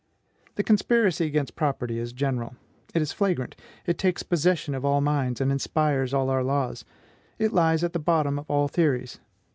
The 0.55 0.63
conspiracy 0.63 1.27
against 1.27 1.55
property 1.55 1.99
is 1.99 2.11
general; 2.11 2.55
it 2.95 3.03
is 3.03 3.11
flagrant; 3.11 3.55
it 3.85 3.99
takes 3.99 4.23
possession 4.23 4.73
of 4.73 4.83
all 4.83 4.99
minds, 4.99 5.39
and 5.39 5.51
inspires 5.51 6.11
all 6.11 6.31
our 6.31 6.43
laws; 6.43 6.83
it 7.37 7.53
lies 7.53 7.83
at 7.83 7.93
the 7.93 7.99
bottom 7.99 8.39
of 8.39 8.49
all 8.49 8.67
theories. 8.67 9.19